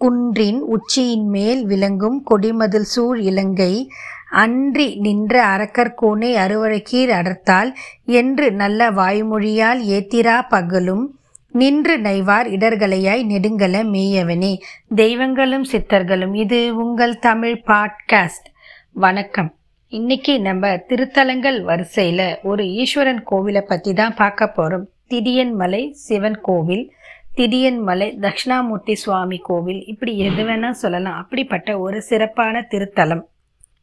[0.00, 3.90] குன்றின் உச்சியின் மேல் விளங்கும் கொடிமதில் சூழ் இலங்கை
[4.30, 7.72] அன்றி நின்ற அரக்கர்கோனை அறுவரைக்கீர் அடர்த்தால்
[8.04, 11.18] என்று நல்ல வாய்மொழியால் ஏத்திரா பகலும்
[11.52, 14.60] நின்று நைவார் இடர்களையாய் நெடுங்கல மேயவனே.
[14.94, 18.48] தெய்வங்களும் சித்தர்களும் இது உங்கள் தமிழ் பாட்காஸ்ட்.
[18.92, 19.54] வணக்கம்.
[19.88, 26.92] இன்னைக்கு நம்ம திருத்தலங்கள் வரிசையில் ஒரு ஈஸ்வரன் கோவிலை பற்றி தான் பார்க்க போகிறோம் திடியன்மலை சிவன் கோவில்.
[27.36, 29.84] திடியன்மலை தட்சிணாமூர்த்தி சுவாமி கோவில்.
[29.86, 31.18] இப்படி எது வேணால் சொல்லலாம்.
[31.18, 33.22] அப்படிப்பட்ட ஒரு சிறப்பான திருத்தலம்.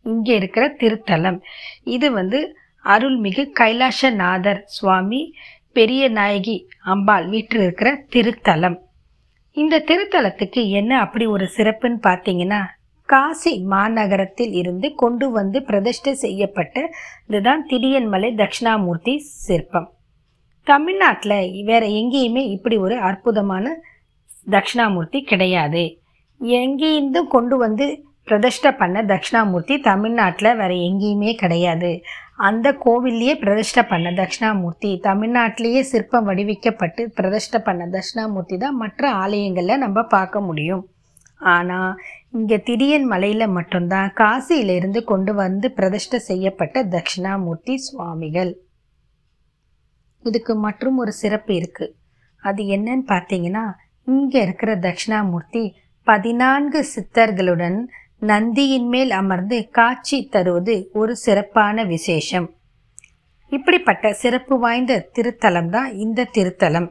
[0.04, 1.40] இங்கே இருக்கிற திருத்தலம்.
[1.84, 5.34] இது வந்து அருள்மிகு கைலாசநாதர் சுவாமி
[5.72, 8.78] பெரிய நாயகி அம்பாள் வீட்டில் இருக்கிற திருத்தலம்.
[9.54, 12.62] இந்த திருத்தலத்துக்கு என்ன அப்படி ஒரு சிறப்புன்னு பார்த்தீங்கன்னா
[13.06, 16.90] காசி மாநகரத்தில் இருந்து கொண்டு வந்து பிரதிஷ்டை செய்யப்பட்ட
[17.28, 19.92] இதுதான் திடியன்மலை தட்சிணாமூர்த்தி சிற்பம்.
[20.72, 21.40] தமிழ்நாட்டில்
[21.70, 23.66] வேற எங்கேயுமே இப்படி ஒரு அற்புதமான
[24.54, 25.84] தட்சிணாமூர்த்தி கிடையாது.
[26.62, 27.86] எங்கேருந்தும் கொண்டு வந்து
[28.30, 31.92] பிரதிஷ்டை பண்ண தட்சிணாமூர்த்தி தமிழ்நாட்டில் வேற எங்கேயுமே கிடையாது.
[32.48, 40.04] அந்த கோவில்லையே பிரதிஷ்டை பண்ண தட்சிணாமூர்த்தி தமிழ்நாட்டிலேயே சிற்பம் வடிவிக்கப்பட்டு பிரதிஷ்டை பண்ண தட்சிணாமூர்த்தி தான் மற்ற ஆலயங்களில் நம்ம
[40.16, 40.84] பார்க்க முடியும்.
[41.54, 41.92] ஆனால்
[42.38, 48.52] இங்கே திரியன் மலையில் மட்டும்தான் காசியிலிருந்து கொண்டு வந்து பிரதிஷ்டை செய்யப்பட்ட தட்சிணாமூர்த்தி சுவாமிகள்.
[50.30, 51.94] இதுக்கு மற்றும் ஒரு சிறப்பு இருக்குது
[52.44, 53.66] அது என்னன்னு பார்த்தீங்கன்னா
[54.08, 55.64] இங்கே இருக்கிற தட்சிணாமூர்த்தி
[56.08, 57.80] பதினான்கு சித்தர்களுடன்
[58.32, 62.48] நந்தியின் மேல் அமர்ந்து காட்சி தருவது ஒரு சிறப்பான விசேஷம்.
[63.52, 66.88] இப்படிப்பட்ட சிறப்பு வாய்ந்த திருத்தலம் தான் இந்த திருத்தலம்.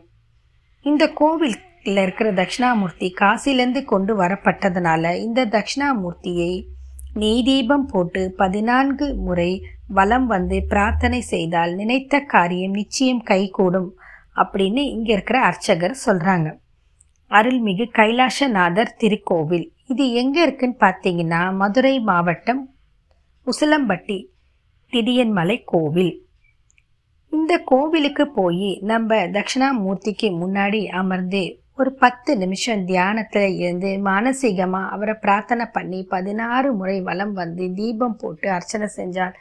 [0.85, 6.53] இந்த கோவிலில் இருக்கிற தட்சிணாமூர்த்தி காசிலேருந்து கொண்டு வரப்பட்டதுனால இந்த தட்சிணாமூர்த்தியை
[7.17, 13.97] நீதீபம் தீபம் போட்டு பதினான்கு முறை வலம் வந்து பிரார்த்தனை செய்தால் நினைத்த காரியம் நிச்சயம் கைகூடும்
[14.37, 16.59] அப்படின்னு இங்கே இருக்கிற அர்ச்சகர் சொல்கிறாங்க
[17.29, 19.73] அருள்மிகு கைலாசநாதர் திருக்கோவில்.
[19.87, 22.75] இது எங்கே இருக்குன்னு பார்த்தீங்கன்னா மதுரை மாவட்டம்
[23.47, 24.29] உசிலம்பட்டி
[24.93, 26.25] திடியன்மலை கோவில்.
[27.29, 35.67] இந்த கோவிலுக்கு போய் நம்ம தட்சிணாமூர்த்திக்கு முன்னாடி அமர்ந்து ஒரு பத்து நிமிஷம் தியானத்தில் இருந்து மானசீகமாக அவரை பிரார்த்தனை
[35.73, 39.33] பண்ணி பதினாறு முறை வலம் வந்து தீபம் போட்டு அர்ச்சனை செஞ்சால்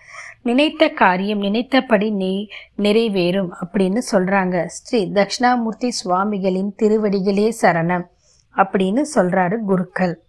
[0.41, 2.47] நினைத்த காரியம் நினைத்தபடி நீ
[2.78, 8.06] நிறைவேறும் அப்படின்னு சொல்கிறாங்க ஸ்ரீ தக்ஷணாமூர்த்தி சுவாமிகளின் திருவடிகளே சரணம்
[8.56, 10.22] அப்படின்னு சொல்கிறாரு குருக்கள்.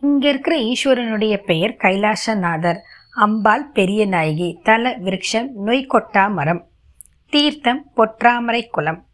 [0.00, 6.68] இங்கே இருக்கிற ஈஸ்வரனுடைய பெயர் கைலாசநாதர் அம்பாள் பெரிய நாயகி தல விருட்சம் நொய்கொட்டா மரம்
[7.30, 9.05] தீர்த்தம் பொற்றாமரை குளம்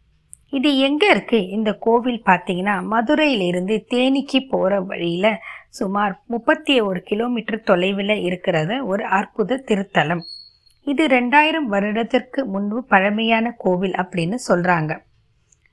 [0.53, 8.15] இது எங்கே இருக்குது இந்த கோவில் பார்த்தீங்கன்னா மதுரையிலிருந்து தேனிக்கு போகிற வழியில் சுமார் முப்பத்தி ஒரு கிலோமீட்டர் தொலைவில்
[8.27, 10.23] இருக்கிறத ஒரு அற்புத திருத்தலம்.
[10.87, 14.93] இது ரெண்டாயிரம் வருடத்திற்கு முன்பு பழமையான கோவில் அப்படின்னு சொல்கிறாங்க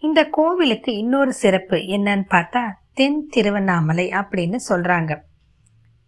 [0.02, 2.62] இந்த கோவிலுக்கு இன்னொரு சிறப்பு என்னன்னு பார்த்தா
[2.94, 5.12] தென் திருவண்ணாமலை அப்படின்னு சொல்கிறாங்க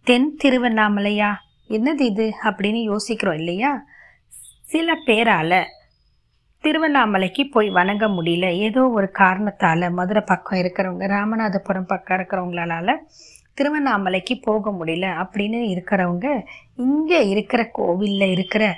[0.07, 1.31] தென் திருவண்ணாமலையா?
[1.69, 3.71] என்னது இது அப்படின்னு யோசிக்கிறோம் இல்லையா?
[4.65, 5.59] சில பேரால்
[6.63, 8.45] திருவண்ணாமலைக்கு போய் வணங்க முடியல.
[8.57, 12.95] ஏதோ ஒரு காரணத்தால் மதுரை பக்கம் இருக்கிறவங்க ராமநாதபுரம் பக்கம் இருக்கிறவங்களால
[13.53, 16.27] திருவண்ணாமலைக்கு போக முடியல அப்படின்னு இருக்கிறவங்க
[16.75, 18.75] இங்கே இருக்கிற கோவிலில் இருக்கிற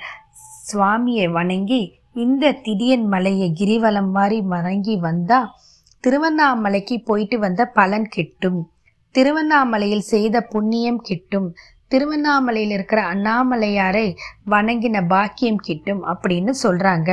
[0.72, 1.82] சுவாமியை வணங்கி
[2.14, 5.50] இந்த திடியன் மலையை கிரிவலம் மாதிரி வணங்கி வந்தால்
[6.00, 8.60] திருவண்ணாமலைக்கு போயிட்டு வந்த பலன் கிட்டும்.
[9.14, 11.48] திருவண்ணாமலையில் செய்த புண்ணியம் கிட்டும்.
[11.88, 14.06] திருவண்ணாமலையில் இருக்கிற அண்ணாமலையாரை
[14.50, 17.10] வணங்கின பாக்கியம் கிட்டும் அப்படின்னு சொல்கிறாங்க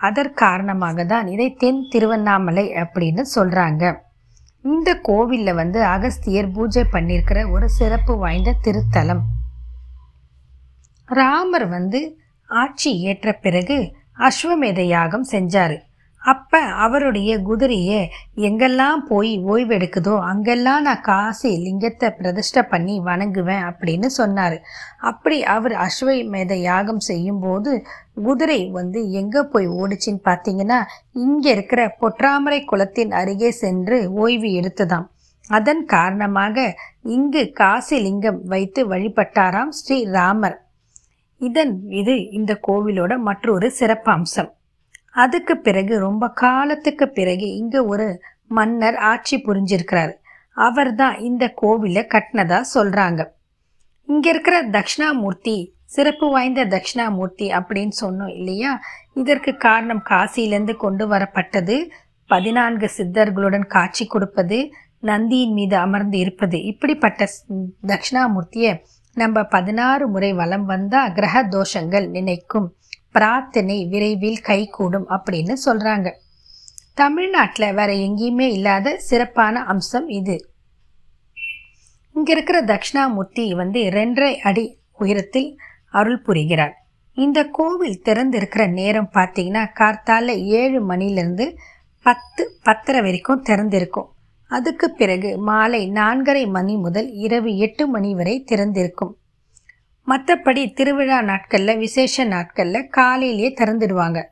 [0.00, 3.84] அதற்காரணமாக தான் இதை தென் திருவண்ணாமலை அப்படின்னு சொல்கிறாங்க
[4.64, 9.22] இந்த கோவிலில் வந்து அகஸ்தியர் பூஜை பண்ணியிருக்கிற ஒரு சிறப்பு வாய்ந்த திருத்தலம்.
[11.08, 12.00] ராமர் வந்து
[12.50, 13.78] ஆட்சி ஏற்ற பிறகு
[14.28, 15.76] அஸ்வமேத யாகம் செஞ்சார்.
[16.22, 18.00] அப்போ அவருடைய குதிரையை
[18.48, 24.56] எங்கெல்லாம் போய் ஓய்வெடுக்குதோ அங்கெல்லாம் நான் காசி லிங்கத்தை பிரதிஷ்டை பண்ணி வணங்குவேன் அப்படின்னு சொன்னார்.
[25.10, 27.72] அப்படி அவர் அஸ்வமேத யாகம் செய்யும்போது
[28.26, 30.80] குதிரை வந்து எங்கே போய் ஓடிச்சின்னு பார்த்தீங்கன்னா
[31.24, 35.08] இங்கே இருக்கிற பொற்றாமரை குளத்தின் அருகே சென்று ஓய்வு எடுத்ததாம்.
[35.50, 36.76] அதன் காரணமாக
[37.16, 40.58] இங்கு காசி லிங்கம் வைத்து வழிபட்டாராம் ஸ்ரீ ராமர்.
[41.40, 44.50] இதன் இது இந்த கோவிலோட மற்றொரு சிறப்பம்சம்.
[45.14, 50.14] அதுக்கு பிறகு ரொம்ப காலத்துக்கு பிறகு இங்கே ஒரு மன்னர் ஆட்சி புரிஞ்சிருக்கிறாரு.
[50.56, 53.20] அவர் தான் இந்த கோவிலை கட்டினதா சொல்கிறாங்க
[54.08, 58.72] இங்கே இருக்கிற தட்சிணாமூர்த்தி சிறப்பு வாய்ந்த தட்சிணாமூர்த்தி அப்படின்னு சொன்னோம் இல்லையா?
[59.14, 61.76] இதற்கு காரணம் காசியிலேருந்து கொண்டு வரப்பட்டது
[62.26, 64.58] பதினான்கு சித்தர்களுடன் காட்சி கொடுப்பது
[65.00, 66.62] நந்தியின் மீது அமர்ந்து இருப்பது.
[66.62, 67.28] இப்படிப்பட்ட
[67.86, 68.72] தட்சிணாமூர்த்தியை
[69.16, 72.68] நம்ம பதினாறு முறை வலம் வந்தால் கிரக தோஷங்கள் நினைக்கும்.
[73.14, 76.10] பிரார்த்தனை விரைவில் கைகூடும் அப்படின்னு சொல்கிறாங்க
[76.94, 80.36] தமிழ்நாட்டில் வேற எங்கேயுமே இல்லாத சிறப்பான அம்சம் இது.
[82.14, 84.64] இங்கே இருக்கிற தட்சிணாமூர்த்தி வந்து ரெண்டரை அடி
[84.98, 85.50] உயரத்தில்
[85.90, 86.74] அருள் புரிகிறார்.
[87.14, 91.46] இந்த கோவில் திறந்திருக்கிற நேரம் பார்த்தீங்கன்னா கார்த்தால ஏழு மணிலேருந்து
[92.06, 94.08] பத்து பத்தரை வரைக்கும் திறந்திருக்கும்.
[94.50, 99.12] அதுக்கு பிறகு மாலை நான்கரை மணி முதல் இரவு எட்டு மணி வரை திறந்திருக்கும்.
[100.06, 104.22] மற்றபடி திருவிழா நாட்களில் விசேஷ நாட்களில் காலையிலேயே திறந்துடுவாங்க.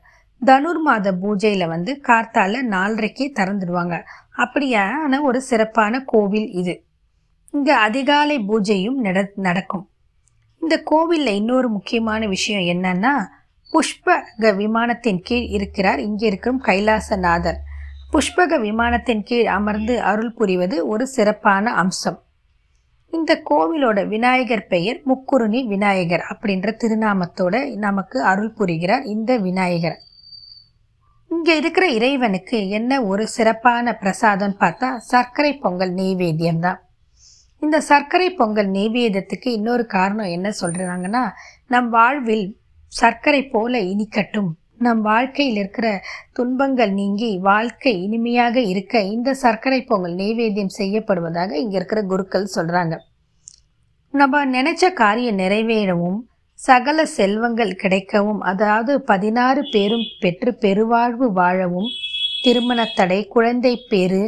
[0.45, 4.03] தனுர் மாத பூஜையில் வந்து கார்த்தால நாலரைக்கே திறந்துடுவாங்க.
[4.37, 6.85] அப்படியான ஒரு சிறப்பான கோவில் இது.
[7.51, 9.89] இங்கே அதிகாலை பூஜையும் நட நடக்கும்.
[10.61, 13.13] இந்த கோவிலில் இன்னொரு முக்கியமான விஷயம் என்னன்னா
[13.73, 15.99] புஷ்பக விமானத்தின் கீழ் இருக்கிறார்.
[15.99, 17.59] இங்கே இருக்கும் கைலாசநாதர்.
[18.13, 22.23] புஷ்பக விமானத்தின் கீழ் அமர்ந்து அருள் புரிவது ஒரு சிறப்பான அம்சம்.
[23.13, 29.97] இந்த கோவிலோட விநாயகர் பெயர் முக்குருணி விநாயகர் அப்படின்ற திருநாமத்தோட நமக்கு அருள் புரிகிறார் இந்த விநாயகர்.
[31.31, 36.79] இங்கே இருக்கிற இறைவனுக்கு என்ன ஒரு சிறப்பான பிரசாதம் பார்த்தா சர்க்கரை பொங்கல் நெய்வேத்தியம் தான்.
[37.61, 41.23] இந்த சர்க்கரை பொங்கல் நெய்வேதத்துக்கு இன்னொரு காரணம் என்ன சொல்கிறாங்கன்னா
[41.67, 42.47] நம் வாழ்வில்
[42.87, 44.51] சர்க்கரை போல இனிக்கட்டும்.
[44.79, 45.87] நம் வாழ்க்கையில் இருக்கிற
[46.33, 52.97] துன்பங்கள் நீங்கி வாழ்க்கை இனிமையாக இருக்க இந்த சர்க்கரை பொங்கல் நெய்வேத்தியம் செய்யப்படுவதாக இங்கே இருக்கிற குருக்கள் சொல்கிறாங்க
[54.13, 56.19] நம்ம நினைச்ச காரியம் நிறைவேறவும்
[56.59, 61.89] சகல செல்வங்கள் கிடைக்கவும் அதாவது பதினாறு பேரும் பெற்று பெருவாழ்வு வாழவும்
[62.43, 64.23] திருமணத்தடை குழந்தை பேரு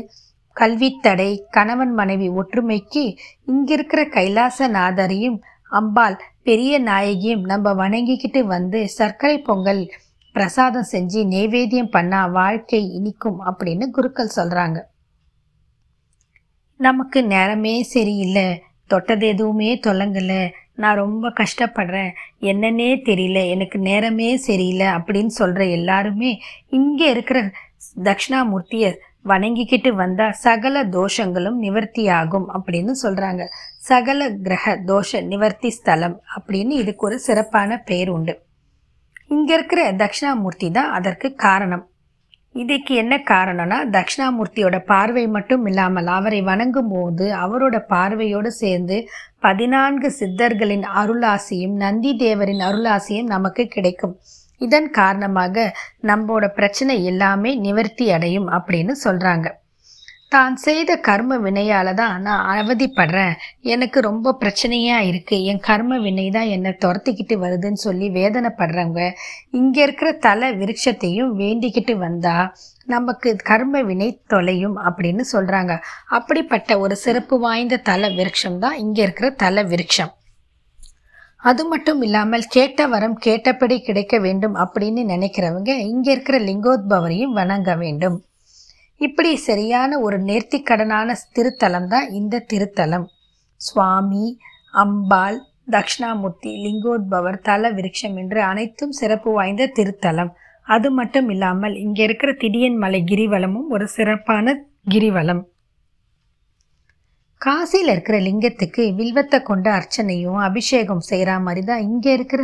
[0.57, 3.03] கல்வித்தடை கணவன் மனைவி ஒற்றுமைக்கு
[3.47, 5.37] இங்கிருக்கிற கைலாசநாதரையும்
[5.71, 9.83] அம்பாள் பெரிய நாயகியும் நம்ம வணங்கிக்கிட்டு வந்து சர்க்கரை பொங்கல்
[10.31, 14.81] பிரசாதம் செஞ்சு நெவேத்தியம் பண்ணா வாழ்க்கை இனிக்கும் அப்படின்னு குருக்கள் சொல்றாங்க.
[16.77, 18.61] நமக்கு நேரமே சரியில்லை.
[18.87, 22.11] தொட்டது எதுவுமே தொலங்கலை நான் ரொம்ப கஷ்டப்படுறேன்.
[22.41, 23.49] என்னன்னே தெரியல.
[23.49, 27.51] எனக்கு நேரமே சரியில்லை அப்படின்னு சொல்ற எல்லாருமே இங்கே இருக்கிற
[28.03, 28.95] தட்சிணாமூர்த்தியை
[29.25, 33.47] வணங்கிக்கிட்டு வந்தால் சகல தோஷங்களும் நிவர்த்தியாகும் அப்படின்னு சொல்கிறாங்க
[33.77, 38.49] சகல கிரக தோஷ நிவர்த்தி ஸ்தலம் அப்படின்னு இதுக்கு ஒரு சிறப்பான பெயர் உண்டு.
[39.31, 41.83] இங்கே இருக்கிற தட்சிணாமூர்த்தி தான் அதற்கு காரணம்.
[42.55, 48.97] இதுக்கு என்ன காரணம்னா தட்சிணாமூர்த்தியோட பார்வை மட்டும் இல்லாமல் அவரை வணங்கும் போது அவரோட பார்வையோடு சேர்ந்து
[49.39, 54.15] பதினான்கு சித்தர்களின் அருளாசியும் நந்தி தேவரின் அருளாசியும் நமக்கு கிடைக்கும்.
[54.61, 55.55] இதன் காரணமாக
[56.09, 59.47] நம்மளோட பிரச்சனை எல்லாமே நிவர்த்தி அடையும் அப்படின்னு சொல்கிறாங்க
[60.35, 63.33] தான் செய்த கர்ம வினையால தான் நான் அவதிப்படுறேன்.
[63.73, 69.01] எனக்கு ரொம்ப பிரச்சனையாக இருக்குது என் கர்ம வினை தான் என்னை துரத்திக்கிட்டு வருதுன்னு சொல்லி வேதனைப்படுறவங்க
[69.59, 72.47] இங்கே இருக்கிற தலை விருட்சத்தையும் வேண்டிக்கிட்டு வந்தால்
[72.87, 75.75] நமக்கு கர்ம வினை தொலையும் அப்படின்னு சொல்கிறாங்க
[76.19, 80.11] அப்படிப்பட்ட ஒரு சிறப்பு வாய்ந்த தலை விருட்சம் தான் இங்கே இருக்கிற தலை விருட்சம்.
[81.49, 88.17] அது மட்டும் இல்லாமல் கேட்ட வரம் கேட்டபடி கிடைக்க வேண்டும் அப்படின்னு நினைக்கிறவங்க இங்கே இருக்கிற லிங்கோத்பவரையும் வணங்க வேண்டும்.
[89.01, 93.05] இப்படி சரியான ஒரு நேர்த்திக்கடனான திருத்தலம் தான் இந்த திருத்தலம்.
[93.61, 94.25] சுவாமி
[94.73, 95.39] அம்பாள்
[95.75, 100.31] தக்ஷணாமூர்த்தி லிங்கோத்பவர் தல விருட்சம் என்று அனைத்தும் சிறப்பு வாய்ந்த திருத்தலம்.
[100.67, 104.55] அது மட்டும் இல்லாமல் இங்கே இருக்கிற திடியன் மலை கிரிவலமும் ஒரு சிறப்பான
[104.93, 105.41] கிரிவலம்.
[107.41, 112.41] காசியில் இருக்கிற லிங்கத்துக்கு வில்வத்தை கொண்ட அர்ச்சனையும் அபிஷேகம் செய்கிற மாதிரி தான் இங்கே இருக்கிற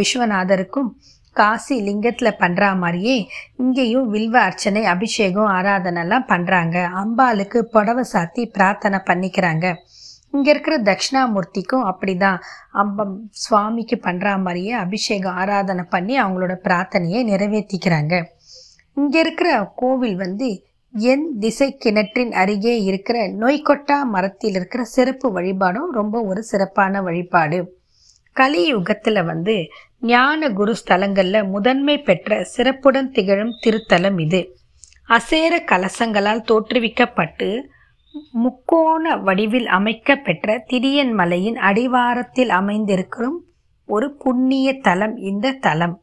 [0.00, 0.90] விஸ்வநாதருக்கும்
[1.38, 3.16] காசி லிங்கத்தில் பண்ணுற மாதிரியே
[3.62, 9.66] இங்கேயும் வில்வ அர்ச்சனை அபிஷேகம் ஆராதனைலாம் பண்ணுறாங்க அம்பாளுக்கு புடவை சாத்தி பிரார்த்தனை பண்ணிக்கிறாங்க.
[10.34, 12.38] இங்கே இருக்கிற தட்சிணாமூர்த்திக்கும் அப்படிதான்.
[12.82, 18.14] அம்பம் சுவாமிக்கு பண்ணுற மாதிரியே அபிஷேகம் ஆராதனை பண்ணி அவங்களோட பிரார்த்தனையை நிறைவேற்றிக்கிறாங்க
[18.96, 19.50] இங்கே இருக்கிற
[19.80, 20.48] கோவில் வந்து
[20.94, 27.58] என் திசை கிணற்றின் அருகே இருக்கிற நொய்கொட்டா மரத்தில் இருக்கிற சிறப்பு வழிபாடும் ரொம்ப ஒரு சிறப்பான வழிபாடு.
[28.36, 29.68] கலியுகத்தில் வந்து
[30.00, 34.58] ஞான குரு ஸ்தலங்களில் முதன்மை பெற்ற சிறப்புடன் திகழும் திருத்தலம் இது.
[35.08, 37.62] அசேர கலசங்களால் தோற்றுவிக்கப்பட்டு
[38.32, 43.44] முக்கோண வடிவில் அமைக்கப்பெற்ற திரியன் மலையின் அடிவாரத்தில் அமைந்திருக்கும்
[43.86, 46.00] ஒரு புண்ணிய தலம் இந்த தலம்.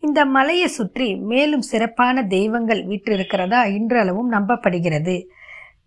[0.00, 5.26] இந்த மலையை சுற்றி மேலும் சிறப்பான தெய்வங்கள் வீற்றிருக்கிறதா இன்றளவும் நம்பப்படுகிறது.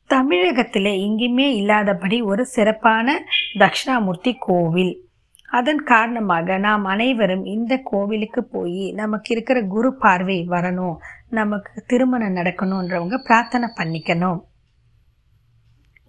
[0.06, 3.24] தமிழகத்திலே எங்கேயுமே இல்லாதபடி ஒரு சிறப்பான
[3.60, 5.07] தக்ஷணாமூர்த்தி கோவில்.
[5.52, 10.96] அதன் காரணமாக நாம் அனைவரும் இந்த கோவிலுக்கு போய் நமக்கு இருக்கிற குரு பார்வை வரணும்
[11.30, 14.40] நமக்கு திருமணம் நடக்கணுன்றவங்க பிரார்த்தனை பண்ணிக்கணும்.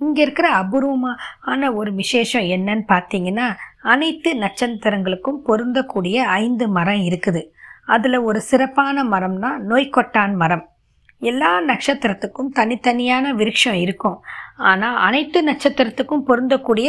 [0.01, 3.47] இங்கே இருக்கிற அபூர்வமான ஒரு விசேஷம் என்னன்னு பார்த்தீங்கன்னா
[3.93, 7.43] அனைத்து நட்சத்திரங்களுக்கும் பொருந்தக்கூடிய ஐந்து மரம் இருக்குது.
[7.87, 10.65] அதில் ஒரு சிறப்பான மரம்னா நோய்கொட்டான் மரம்.
[11.23, 14.19] எல்லா நட்சத்திரத்துக்கும் தனித்தனியான விருட்சம் இருக்கும்.
[14.71, 16.89] ஆனால் அனைத்து நட்சத்திரத்துக்கும் பொருந்தக்கூடிய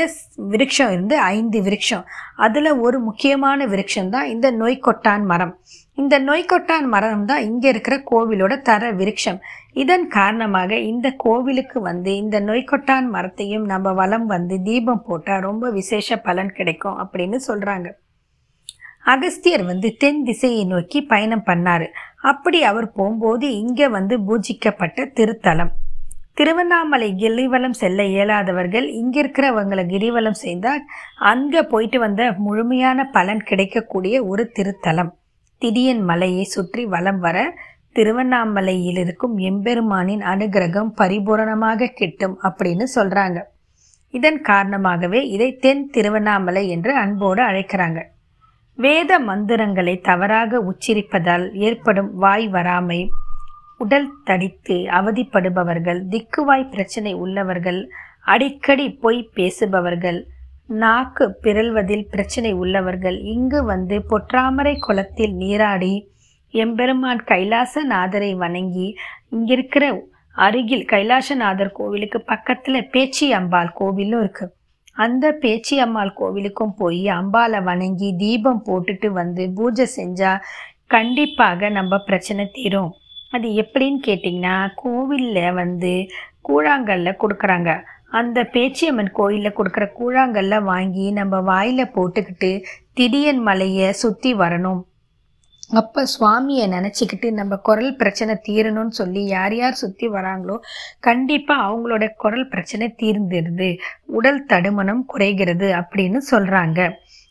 [0.54, 2.04] விருட்சம் இருந்து ஐந்து விருட்சம்.
[2.46, 5.54] அதில் ஒரு முக்கியமான விருட்சம் தான் இந்த நோய்கொட்டான் மரம்.
[5.98, 9.40] இந்த நொய்கொட்டான் மரம் தான் இங்கே இருக்கிற கோவிலோட தர விருட்சம்.
[9.84, 16.18] இதன் காரணமாக இந்த கோவிலுக்கு வந்து இந்த நொய்கொட்டான் மரத்தையும் நம்ம வளம் வந்து தீபம் போட்டால் ரொம்ப விசேஷ
[16.28, 17.90] பலன் கிடைக்கும் அப்படின்னு சொல்கிறாங்க
[19.06, 21.86] அகஸ்தியர் வந்து தென் திசையை நோக்கி பயணம் பண்ணார்.
[22.22, 25.72] அப்படி அவர் போகும்போது இங்கே வந்து பூஜிக்கப்பட்ட திருத்தலம்.
[26.38, 30.84] திருவண்ணாமலை கிரிவலம் செல்ல இயலாதவர்கள் இங்கே இருக்கிறவங்களை கிரிவலம் செய்தால்
[31.32, 35.12] அங்கே போயிட்டு வந்த முழுமையான பலன் கிடைக்கக்கூடிய ஒரு திருத்தலம்.
[35.62, 37.38] திடியன் மலையை சுற்றி வலம் வர
[37.98, 43.40] திருவண்ணாமலையில் இருக்கும் எம்பெருமானின் அனுகிரகம் பரிபூரணமாக கிட்டும் அப்படின்னு சொல்கிறாங்க
[44.14, 48.00] இதன் காரணமாகவே இதை தென் திருவண்ணாமலை என்று அன்போடு அழைக்கிறாங்க.
[48.80, 53.00] வேத மந்திரங்களை தவறாக உச்சரிப்பதால் ஏற்படும் வாய் வராமை
[53.80, 57.80] உடல் தடித்து அவதிப்படுபவர்கள் திக்குவாய் பிரச்சனை உள்ளவர்கள்
[58.26, 60.20] அடிக்கடி பொய் பேசுபவர்கள்
[60.74, 65.94] நாக்கு பிறழ்வதில் பிரச்சனை உள்ளவர்கள் இங்கு வந்து பொற்றாமரை குளத்தில் நீராடி
[66.54, 68.88] எம்பெருமான் கைலாசநாதரை வணங்கி
[69.32, 69.86] இங்கிருக்கிற
[70.36, 74.54] அருகில் கைலாசநாதர் கோவிலுக்கு பக்கத்தில் பேச்சி அம்பாள் கோவிலும் இருக்குது
[75.06, 80.44] அந்த பேச்சி அம்மாள் கோவிலுக்கும் போய் அம்பாலை வணங்கி தீபம் போட்டுட்டு வந்து பூஜை செஞ்சால்
[80.96, 82.92] கண்டிப்பாக நம்ம பிரச்சனை தீரும்.
[83.32, 85.94] அது எப்படின்னு கேட்டிங்கன்னா கோவிலில் வந்து
[86.48, 87.72] கூழாங்கல்ல கொடுக்குறாங்க.
[88.20, 92.52] அந்த பேச்சியம்மன் கோயிலில் கொடுக்குற கூழாங்கல்ல வாங்கி நம்ம வாயில் போட்டுக்கிட்டு
[93.00, 94.80] திடியன் மலையை சுற்றி வரணும்.
[95.70, 100.56] அப்போ சுவாமியை நினச்சிக்கிட்டு நம்ம குரல் பிரச்சனை தீரணும்னு சொல்லி யார் யார் சுற்றி வராங்களோ
[101.00, 103.78] கண்டிப்பாக அவங்களோட குரல் பிரச்சனை தீர்ந்துடுது.
[104.06, 106.80] உடல் தடுமணம் குறைகிறது அப்படின்னு சொல்கிறாங்க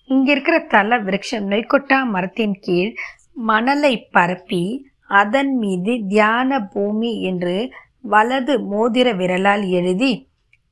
[0.05, 2.93] இங்கே இருக்கிற தல விருட்சம் நொய்கொட்டா மரத்தின் கீழ்
[3.33, 4.65] மணலை பரப்பி
[5.07, 7.57] அதன் மீது தியான பூமி என்று
[8.03, 10.13] வலது மோதிர விரலால் எழுதி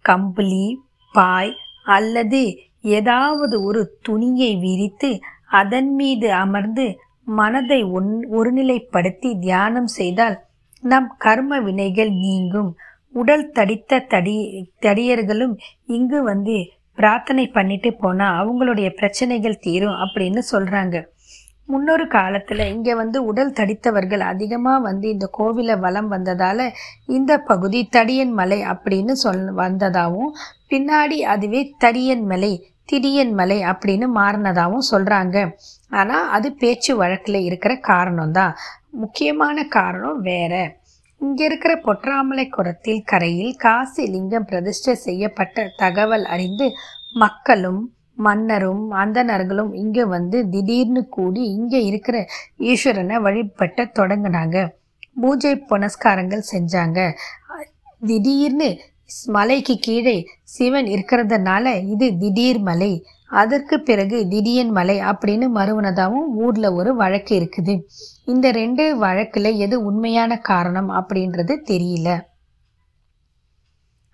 [0.05, 0.67] கம்பளி
[1.15, 1.53] பாய்
[1.85, 2.43] அல்லது
[2.81, 10.37] ஏதாவது ஒரு துணியை விரித்து அதன் மீது அமர்ந்து மனதை ஒன் ஒருநிலைப்படுத்தி தியானம் செய்தால்
[10.83, 12.71] நம் கர்ம வினைகள் நீங்கும்.
[13.15, 14.37] உடல் தடித்த தடி
[14.83, 15.55] தடியர்களும்
[15.87, 16.57] இங்கு வந்து
[16.99, 20.97] பிரார்த்தனை பண்ணிட்டு போனால் அவங்களுடைய பிரச்சனைகள் தீரும் அப்படின்னு சொல்கிறாங்க
[21.69, 26.65] முன்னொரு காலத்தில் இங்கே வந்து உடல் தடித்தவர்கள் அதிகமாக வந்து இந்த கோவிலை வலம் வந்ததால்
[27.07, 30.37] இந்த பகுதி தடியன் மலை அப்படின்னு சொல் வந்ததாகவும்
[30.69, 32.53] பின்னாடி அதுவே தடியன் மலை
[32.89, 35.37] திடியன் மலை அப்படின்னு மாறினதாகவும் சொல்கிறாங்க
[35.91, 38.55] ஆனால் அது பேச்சு வழக்கில் இருக்கிற காரணம்தான்.
[38.91, 40.55] முக்கியமான காரணம் வேற.
[41.21, 46.67] இங்கே இருக்கிற பொற்றாமலை குரத்தில் கரையில் காசி லிங்கம் பிரதிஷ்டை செய்யப்பட்ட தகவல் அறிந்து
[47.15, 47.81] மக்களும்
[48.17, 52.17] மன்னரும் அந்தணர்களும் இங்கே வந்து திடீர்னு கூடி இங்கே இருக்கிற
[52.59, 54.57] ஈஸ்வரனை வழிபட்ட தொடங்கினாங்க.
[55.15, 57.01] பூஜை புனஸ்காரங்கள் செஞ்சாங்க.
[58.07, 58.69] திடீர்னு
[59.27, 62.93] மலைக்கு கீழே சிவன் இருக்கிறதுனால இது திடீர் மலை.
[63.29, 67.75] அதற்கு பிறகு திடீயன் மலை அப்படின்னு மறுவனதாகவும் ஊரில் ஒரு வழக்கு இருக்குது.
[68.25, 72.09] இந்த ரெண்டு வழக்கில் எது உண்மையான காரணம் அப்படின்றது தெரியல.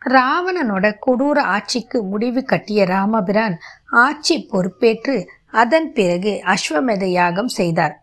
[0.02, 3.56] ராவணனோட கொடூர ஆட்சிக்கு முடிவு கட்டிய ராமபிரான்
[3.90, 5.16] ஆட்சி பொறுப்பேற்று
[5.50, 7.94] அதன் பிறகு அஸ்வமேத யாகம் செய்தார்.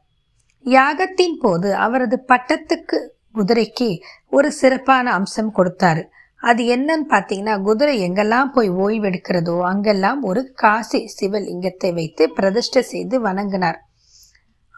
[0.66, 2.98] யாகத்தின் போது அவரது பட்டத்துக்கு
[3.38, 3.90] குதிரைக்கு
[4.30, 6.04] ஒரு சிறப்பான அம்சம் கொடுத்தாரு.
[6.44, 13.80] அது என்னன்னு பார்த்தீங்கன்னா குதிரை எங்கெல்லாம் போய் ஓய்வெடுக்கிறதோ அங்கெல்லாம் ஒரு காசி சிவலிங்கத்தை வைத்து பிரதிஷ்டை செய்து வணங்கினார்.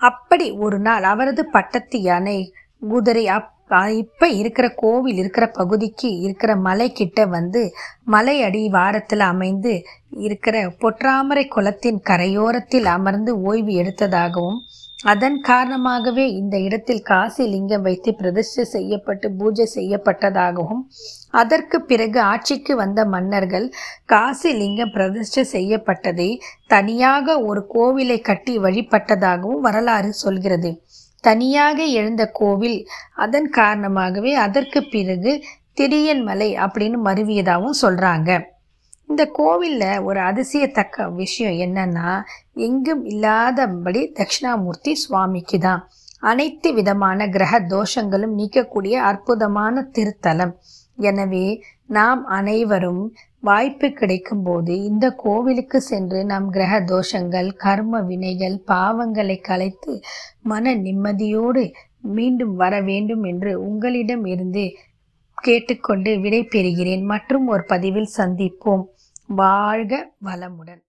[0.02, 2.38] அப்படி ஒரு நாள் அவரது பட்டத்து யானை
[2.88, 3.50] குதிரை அப்
[3.98, 7.62] இப்போ இருக்கிற கோவில் இருக்கிற பகுதிக்கு இருக்கிற மலை கிட்ட வந்து
[8.06, 9.74] மலை அடி வாரத்தில் அமைந்து
[10.20, 14.60] இருக்கிற பொற்றாமரை குளத்தின் கரையோரத்தில் அமர்ந்து ஓய்வு எடுத்ததாகவும்
[15.04, 20.84] அதன் காரணமாகவே இந்த இடத்தில் காசி லிங்கம் வைத்து பிரதிஷ்டை செய்யப்பட்டு பூஜை செய்யப்பட்டதாகவும்
[21.32, 23.74] அதற்கு பிறகு ஆட்சிக்கு வந்த மன்னர்கள்
[24.06, 26.30] காசி லிங்கம் பிரதிஷ்டை செய்யப்பட்டதை
[26.68, 30.72] தனியாக ஒரு கோவிலை கட்டி வழிபட்டதாகவும் வரலாறு சொல்கிறது.
[31.24, 35.44] தனியாக எழுந்த கோவில் அதன் காரணமாகவே அதற்கு பிறகு
[35.76, 38.32] திரியன்மலை அப்படின்னு மருவியதாகவும் சொல்கிறாங்க
[39.12, 42.12] இந்த கோவிலில் ஒரு அதிசயத்தக்க விஷயம் என்னன்னா
[42.66, 45.82] எங்கும் இல்லாதபடி தட்சிணாமூர்த்தி சுவாமிக்கு தான்
[46.22, 50.54] அனைத்து விதமான கிரக தோஷங்களும் நீக்கக்கூடிய அற்புதமான திருத்தலம்.
[51.00, 51.48] எனவே
[51.90, 53.04] நாம் அனைவரும்
[53.40, 59.94] வாய்ப்பு கிடைக்கும் போது இந்த கோவிலுக்கு சென்று நம் கிரக தோஷங்கள் கர்ம வினைகள் பாவங்களை கலைத்து
[60.52, 61.64] மன நிம்மதியோடு
[62.16, 64.66] மீண்டும் வர வேண்டும் என்று உங்களிடம் இருந்து
[65.38, 68.84] கேட்டுக்கொண்டு விடை பெறுகிறேன் மற்றும் ஒரு பதிவில் சந்திப்போம்.
[69.36, 70.80] வாழ்க வளமுடன்.